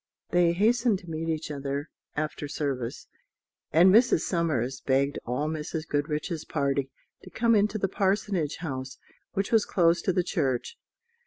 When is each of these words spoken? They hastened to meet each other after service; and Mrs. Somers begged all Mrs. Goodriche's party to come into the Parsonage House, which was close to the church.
They 0.31 0.53
hastened 0.53 0.97
to 0.97 1.09
meet 1.11 1.29
each 1.29 1.51
other 1.51 1.91
after 2.15 2.47
service; 2.47 3.05
and 3.71 3.93
Mrs. 3.93 4.21
Somers 4.21 4.81
begged 4.83 5.19
all 5.27 5.47
Mrs. 5.47 5.87
Goodriche's 5.87 6.43
party 6.43 6.89
to 7.21 7.29
come 7.29 7.53
into 7.53 7.77
the 7.77 7.87
Parsonage 7.87 8.55
House, 8.57 8.97
which 9.33 9.51
was 9.51 9.63
close 9.63 10.01
to 10.01 10.11
the 10.11 10.23
church. 10.23 10.75